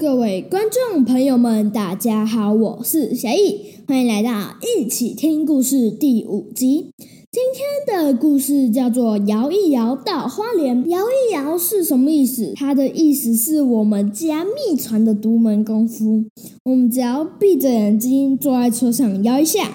[0.00, 6.90] 各位观众朋友们，大家好，我是小易，欢迎来到一起听故事第五集。
[7.30, 10.82] 今天的故事叫做《摇一摇到花莲》。
[10.88, 12.54] 摇一摇是什么意思？
[12.56, 16.24] 它的意思是我们家秘传的独门功夫。
[16.64, 19.70] 我们只要闭着眼睛坐在车上摇一下，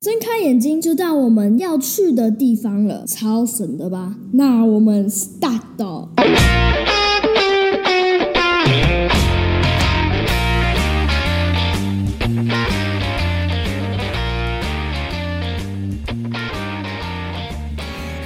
[0.00, 4.16] 睁开眼睛就到我们要去的地方了，超神的吧？
[4.32, 5.60] 那我们 start。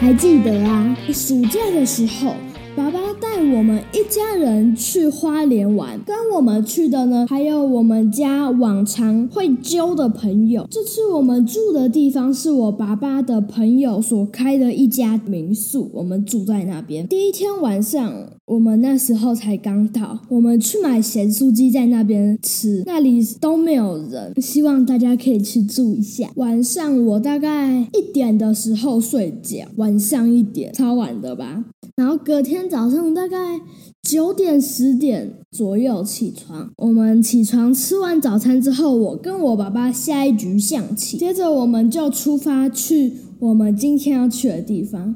[0.05, 2.37] 还记得啊，暑假的时候，
[2.77, 10.67] 爸爸带我们一家人去花莲玩，跟我们去的呢，还有我们家往常会揪的朋友。
[10.69, 17.07] 这次我们住的地方是我爸爸的朋友所开的一家民宿，我们住在那边。
[17.07, 18.13] 第一天晚上。
[18.47, 24.35] 我们那时候才刚到，我们去买咸酥鸡在那边吃，那里都没有人。
[24.39, 26.31] 希望大家可以去住一下。
[26.37, 31.65] 晚上我大概一点的时候睡觉，晚上一点，超晚的吧。
[31.97, 33.61] 然后隔天早上大概
[34.03, 36.71] 九点十点左右起床。
[36.79, 45.15] 我们起床吃完早餐之后，我跟我爸爸下一局象棋，接着我们就出发去我们今天要去的地方。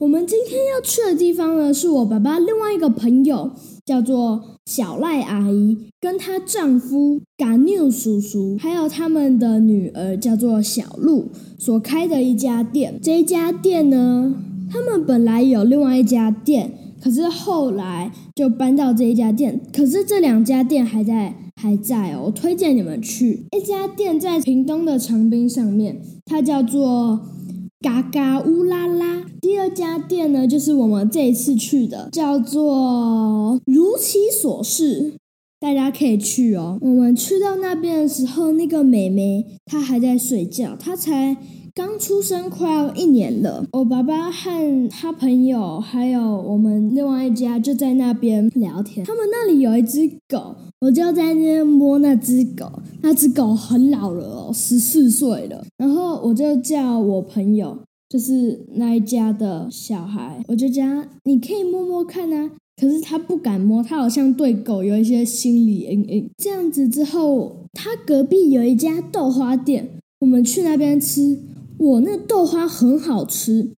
[0.00, 3.50] 我们今天要去的地方呢，是我爸爸另外一个朋友，
[3.84, 13.00] 叫做小赖阿姨，跟她丈夫嘎妞叔叔，还有他们的女儿叫做小鹿所开的一家店。
[13.02, 14.36] 这家店呢，
[14.70, 19.60] 他们本来有另外一家店，可是后来就搬到这一家店。
[19.72, 23.46] 可是这两家店还在还在哦，我推荐你们去。
[23.56, 27.20] 一家店在屏东的长滨上面，它叫做。
[27.80, 35.12] 嘎嘎乌拉拉，第二家店呢，就是我们这一次去的，叫做如其所是，
[35.60, 36.76] 大家可以去哦。
[36.80, 41.36] 我们去到那边的时候，那个妹妹她还在睡觉，她才
[41.78, 43.64] 刚出生，快要一年了。
[43.70, 49.06] 我爸爸和他朋友还有我们另外一家就在那边聊天。
[49.06, 52.68] 他们那里有一只狗，我就在那边摸那只狗。
[53.00, 55.64] 那只狗很老了哦，十四岁了。
[55.76, 60.84] 然后我就叫我朋友，就是那一家的小孩，我就叫
[61.22, 62.50] 你可以摸摸看啊。
[62.80, 66.28] 可是他不敢摸，他好像对狗有一些心理阴影。
[66.42, 69.88] 这样子之后，他隔壁有一家豆花店，
[70.18, 71.38] 我们去那边吃。
[71.78, 73.70] 我那豆花很好吃，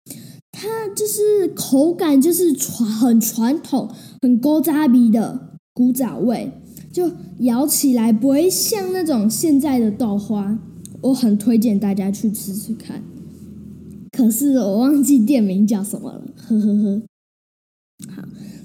[0.50, 3.90] 它就是口感就是传很传统、
[4.22, 6.50] 很古早味的古早味，
[6.90, 10.58] 就咬起来不会像那种现在的豆花。
[11.02, 13.02] 我很推荐大家去吃吃看。
[14.10, 17.02] 可是我忘记店名叫什么了，呵呵呵。
[18.14, 18.22] 好，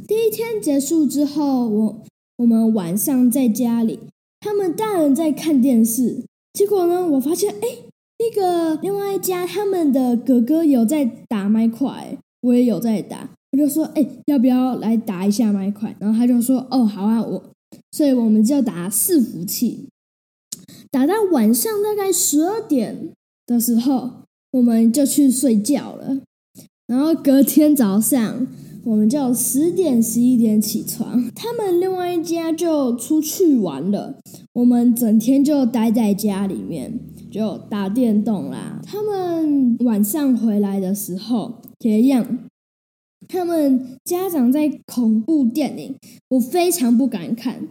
[0.08, 2.04] 第一天结束之后，我
[2.38, 4.00] 我们晚上在家里，
[4.40, 7.85] 他们大人在看电视，结果呢，我发现哎。
[8.26, 13.30] 那个另外一家，他们的哥哥有在打麦块，我也有在打。
[13.52, 15.96] 我就说，哎、要不要来打一下麦块？
[16.00, 17.44] 然后他就说，哦，好啊，我。
[17.92, 19.88] 所以我们就打伺服器，
[20.92, 23.12] 打到晚上大概十二点
[23.46, 24.10] 的时候，
[24.52, 26.22] 我们就去睡觉了。
[26.88, 28.48] 然后隔天早上，
[28.86, 31.30] 我们就十点十一点起床。
[31.34, 34.16] 他们另外一家就出去玩了，
[34.54, 37.00] 我们整天就待在家里面。
[37.36, 38.80] 就打电动啦。
[38.86, 42.40] 他们晚上回来的时候也一样。
[43.28, 45.98] 他们家长在恐怖电影，
[46.30, 47.68] 我非常不敢看。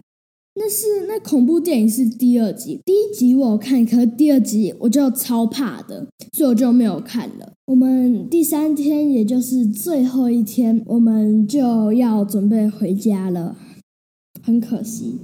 [0.53, 7.53] 那是那恐怖电影是第二集，第一集我有看，可是第二集我就超怕的，所以我就没有看了。
[7.65, 13.57] 我们第三天，也就是最后一天，我们就要准备回家了。
[14.43, 15.15] 很可惜，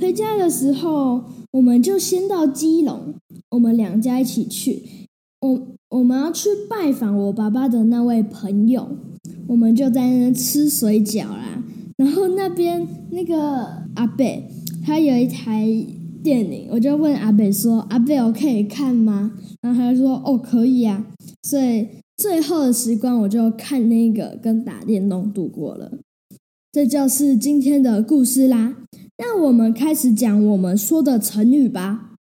[0.00, 3.14] 回家的时候，我们就先到基隆。
[3.50, 4.82] 我们两家一起去，
[5.40, 8.88] 我我们要去拜访我爸爸的那位朋友，
[9.46, 11.64] 我们就在那吃水饺啦。
[11.96, 13.36] 然后那边那个
[13.94, 14.24] 阿伯，
[14.84, 15.66] 他有一台
[16.22, 21.06] 电影，我就问阿伯说：“阿伯，我可以看吗？”然后他就说：“哦，可以啊。”
[21.42, 25.90] 所以最后的时光，我就看那个跟打电动度过了。
[26.70, 28.76] 这就是今天的故事啦。
[29.16, 32.17] 那我们开始讲我们说的成语吧。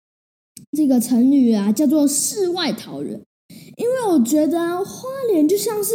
[0.75, 3.19] 这个成语啊，叫做“世外桃源”，
[3.77, 5.93] 因为我觉得，花莲就像是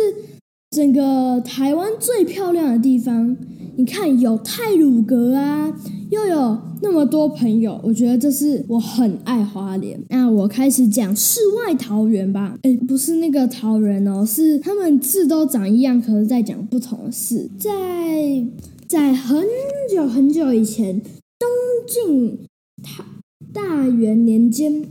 [0.70, 3.36] 整个台湾最漂亮的地方。
[3.76, 5.72] 你看，有太鲁阁啊，
[6.10, 9.98] 又有那么多朋友，我觉得这是我很爱花莲。
[10.08, 12.58] 那我开始讲“世外桃源”吧。
[12.62, 17.48] 哎，不是那个桃源哦，是他们字都长一样，可是在讲不同的事。
[17.58, 18.44] 在
[18.88, 19.44] 在很
[19.90, 21.00] 久很久以前。
[21.40, 21.48] 东
[21.88, 22.38] 晋
[22.82, 23.19] 大
[23.52, 24.90] 大元年间，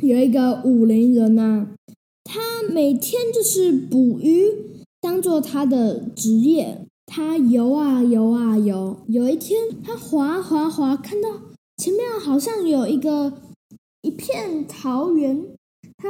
[0.00, 1.74] 有一个武陵人呐、啊，
[2.24, 6.84] 他每天就是捕鱼，当做他的职业。
[7.10, 11.30] 他游啊游啊游，有一天他划划划，看到
[11.78, 13.32] 前面好像有一个
[14.02, 15.46] 一片桃园，
[15.96, 16.08] 他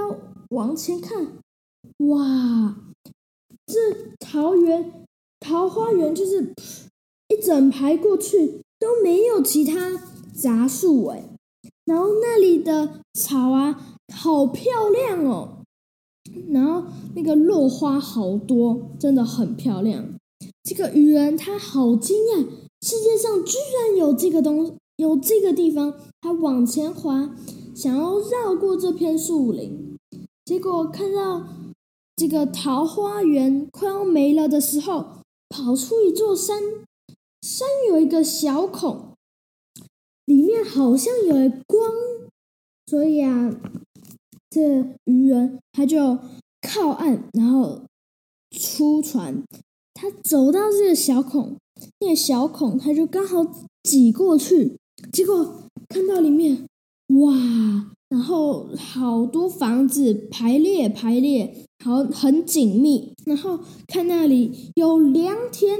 [0.50, 1.34] 往前看，
[2.08, 2.76] 哇，
[3.64, 4.92] 这桃园
[5.38, 6.52] 桃花源就是
[7.28, 10.02] 一整排过去都没有其他
[10.34, 11.22] 杂树诶，
[11.88, 15.64] 然后那里的草啊好漂亮哦，
[16.50, 16.84] 然后
[17.16, 20.04] 那个落花好多，真的很漂亮。
[20.62, 22.46] 这个渔人他好惊讶，
[22.82, 25.94] 世界上居然有这个东，有这个地方。
[26.20, 27.34] 他往前滑，
[27.74, 29.96] 想要绕过这片树林，
[30.44, 31.46] 结果看到
[32.16, 35.06] 这个桃花源快要没了的时候，
[35.48, 36.60] 跑出一座山，
[37.40, 39.07] 山有一个小孔，
[40.78, 41.34] 好像有
[41.66, 41.92] 光，
[42.86, 43.52] 所以啊，
[44.48, 46.16] 这渔人他就
[46.62, 47.82] 靠岸，然后
[48.52, 49.42] 出船。
[49.92, 51.56] 他走到这个小孔，
[51.98, 53.44] 那个小孔他就刚好
[53.82, 54.76] 挤过去，
[55.12, 56.64] 结果看到里面，
[57.08, 57.90] 哇！
[58.08, 63.12] 然后好多房子排列排列，好很紧密。
[63.26, 63.58] 然后
[63.88, 65.76] 看那里有良田，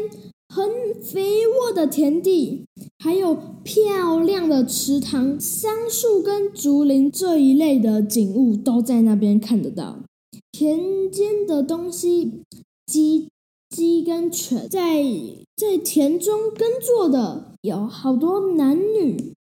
[0.48, 0.68] 很
[1.00, 2.66] 肥沃的田地，
[2.98, 10.00] 还有漂亮的池塘、桑树跟竹林这一类的景物都在那边看得到。
[10.50, 12.42] 田间的东西，
[12.86, 13.28] 鸡。
[13.68, 15.04] 鸡跟犬在
[15.54, 19.34] 在田中耕作的有好多男女，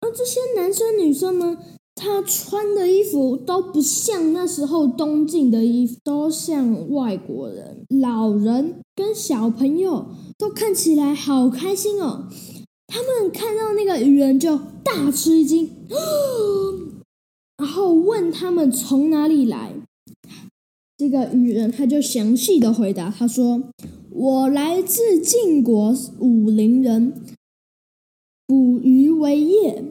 [0.00, 1.58] 而这些男生女生呢，
[1.94, 7.84] 他穿的衣服都不像那时候东晋的衣服，都像外国人。
[8.00, 10.06] 老人跟小朋友
[10.38, 12.28] 都看起来好开心哦，
[12.86, 15.70] 他们看到那个渔人就大吃一惊，
[17.58, 19.72] 然后问他们从哪里来。
[20.96, 23.62] 这个渔人他就详细的回答，他说
[24.10, 27.12] ：“我来自晋国武陵人，
[28.46, 29.84] 捕鱼为业。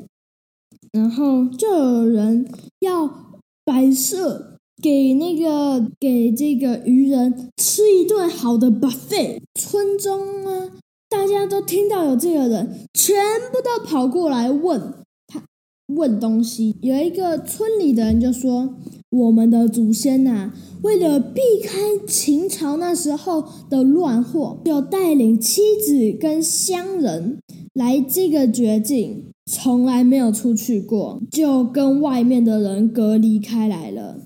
[0.91, 2.50] 然后就有人
[2.80, 9.41] 要摆设给那个给这个渔人吃一顿好的 buffet。
[9.53, 10.71] 村中啊，
[11.15, 13.15] 大家都听到有这个人，全
[13.50, 14.79] 部都跑过来问
[15.25, 15.41] 他
[15.88, 16.75] 问东西。
[16.81, 18.75] 有一个村里的人就说
[19.09, 20.51] ：‘我们的祖先呐、’”
[20.83, 27.39] 为了避开秦朝那时候的乱祸，就带领妻子跟乡人
[27.73, 34.19] 来这个绝境，从来没有出去过，就跟外面的人隔离开来了。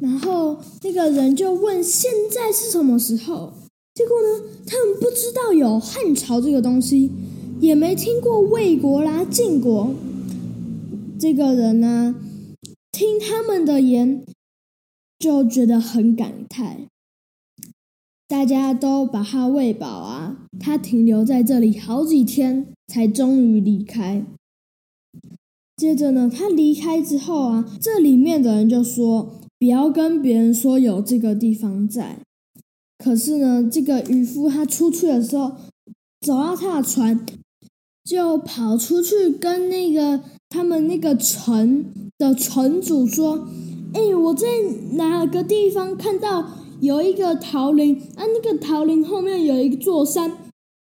[0.00, 3.52] 然后那个人就问：“现在是什么时候？”
[3.94, 7.10] 结果呢，他们不知道有汉朝这个东西，
[7.60, 9.94] 也没听过魏国啦、晋国。
[11.18, 12.14] 这个人呢，
[12.90, 14.24] 听他们的言。
[15.18, 16.88] 就觉得很感慨，
[18.26, 24.26] 大家都把他喂饱啊，他停留在这里好几天，才终于离开。
[25.76, 32.18] 接着呢，他离开之后啊，这里面的人就说不要跟别人说有这个地方在。
[33.02, 35.52] 可是呢，这个渔夫他出去的时候，
[36.20, 37.26] 走到他的船，
[38.04, 41.84] 就跑出去跟那个他们那个城
[42.18, 43.48] 的城主说。
[43.94, 44.46] 哎，我在
[44.92, 46.48] 哪个地方看到
[46.80, 48.24] 有一个桃林啊？
[48.24, 50.38] 那个桃林后面有一座山，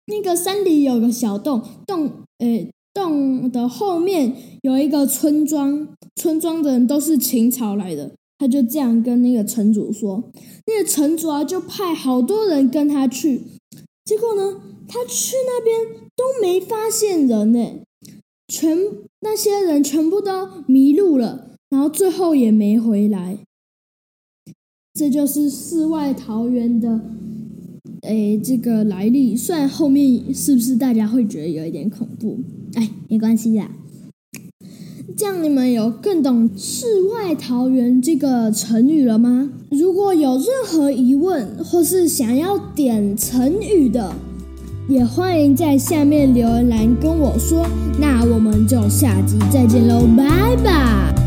[0.05, 8.13] 那个山里有个小洞，洞，哎，洞的后面有一个村庄，村庄的人都是秦朝来的。
[8.43, 10.21] 他就这样跟那个城主说，
[10.67, 13.39] 那个城主啊就派好多人跟他去，
[14.03, 17.79] 结果呢，他去那边都没发现人呢，
[18.49, 18.77] 全
[19.21, 21.51] 那些人全部都迷路了。
[21.69, 23.39] 然后最后也没回来，
[24.93, 26.99] 这就是世外桃源的，
[28.01, 29.37] 诶，这个来历。
[29.37, 32.39] 虽然后面是不是大家会觉得有一点恐怖？
[32.73, 33.71] 哎，没关系啦。
[35.15, 39.49] 这样你们有更懂“世外桃源”这个成语了吗？
[39.69, 44.11] 如果有任何疑问或是想要点成语的，
[44.87, 47.67] 也欢迎在下面留言栏跟我说。
[47.99, 51.22] 那我们就下集再见喽，拜拜。